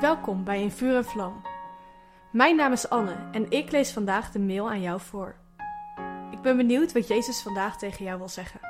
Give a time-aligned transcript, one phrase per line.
[0.00, 1.42] Welkom bij In Vuur en Vlam.
[2.32, 5.36] Mijn naam is Anne en ik lees vandaag de mail aan jou voor.
[6.30, 8.60] Ik ben benieuwd wat Jezus vandaag tegen jou wil zeggen.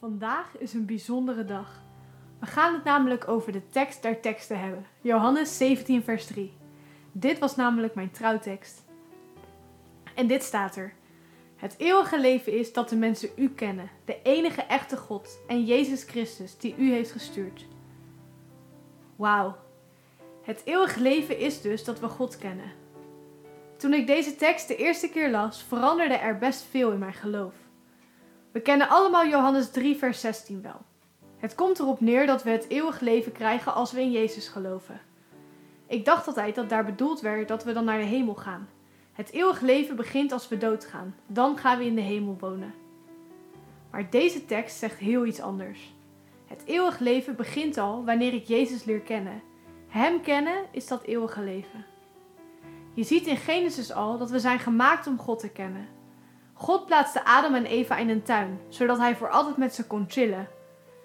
[0.00, 1.82] Vandaag is een bijzondere dag.
[2.40, 4.86] We gaan het namelijk over de tekst der teksten hebben.
[5.00, 6.56] Johannes 17, vers 3.
[7.12, 8.84] Dit was namelijk mijn trouwtekst.
[10.14, 10.94] En dit staat er.
[11.56, 16.02] Het eeuwige leven is dat de mensen u kennen, de enige echte God en Jezus
[16.02, 17.66] Christus die u heeft gestuurd.
[19.16, 19.56] Wauw.
[20.42, 22.72] Het eeuwige leven is dus dat we God kennen.
[23.76, 27.54] Toen ik deze tekst de eerste keer las, veranderde er best veel in mijn geloof.
[28.52, 30.80] We kennen allemaal Johannes 3, vers 16 wel.
[31.36, 35.00] Het komt erop neer dat we het eeuwig leven krijgen als we in Jezus geloven.
[35.86, 38.68] Ik dacht altijd dat daar bedoeld werd dat we dan naar de hemel gaan.
[39.16, 41.14] Het eeuwig leven begint als we doodgaan.
[41.26, 42.74] Dan gaan we in de hemel wonen.
[43.90, 45.94] Maar deze tekst zegt heel iets anders.
[46.46, 49.42] Het eeuwig leven begint al wanneer ik Jezus leer kennen.
[49.88, 51.84] Hem kennen is dat eeuwige leven.
[52.94, 55.88] Je ziet in Genesis al dat we zijn gemaakt om God te kennen.
[56.52, 60.04] God plaatste Adam en Eva in een tuin, zodat hij voor altijd met ze kon
[60.08, 60.48] chillen.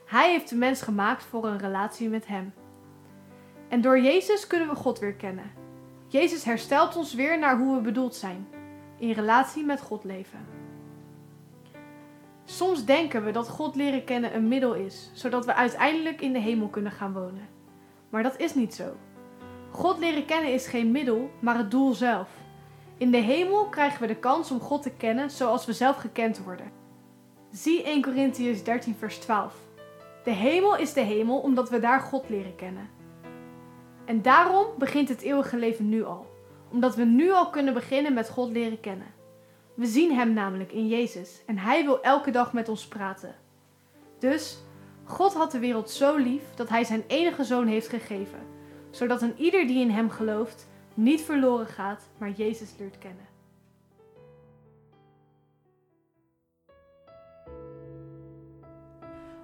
[0.06, 2.54] Hij heeft de mens gemaakt voor een relatie met hem.
[3.68, 5.61] En door Jezus kunnen we God weer kennen.
[6.12, 8.48] Jezus herstelt ons weer naar hoe we bedoeld zijn,
[8.98, 10.48] in relatie met God leven.
[12.46, 16.40] Soms denken we dat God leren kennen een middel is, zodat we uiteindelijk in de
[16.40, 17.48] hemel kunnen gaan wonen.
[18.10, 18.96] Maar dat is niet zo.
[19.70, 22.30] God leren kennen is geen middel, maar het doel zelf.
[22.98, 26.44] In de hemel krijgen we de kans om God te kennen zoals we zelf gekend
[26.44, 26.72] worden.
[27.52, 29.56] Zie 1 Corinthians 13, vers 12.
[30.24, 32.90] De hemel is de hemel omdat we daar God leren kennen.
[34.12, 36.26] En daarom begint het eeuwige leven nu al,
[36.72, 39.08] omdat we nu al kunnen beginnen met God leren kennen.
[39.74, 43.36] We zien Hem namelijk in Jezus en Hij wil elke dag met ons praten.
[44.20, 44.58] Dus,
[45.04, 48.40] God had de wereld zo lief dat Hij Zijn enige zoon heeft gegeven,
[48.90, 53.28] zodat een ieder die in Hem gelooft niet verloren gaat, maar Jezus leert kennen.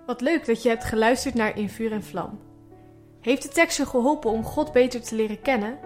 [0.06, 2.47] Wat leuk dat je hebt geluisterd naar In Vuur en Vlam.
[3.28, 5.80] Heeft de tekst je geholpen om God beter te leren kennen?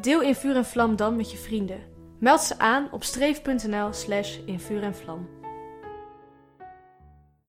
[0.00, 1.80] Deel In Vuur en Vlam dan met je vrienden.
[2.20, 5.28] Meld ze aan op streef.nl slash in vuur en vlam.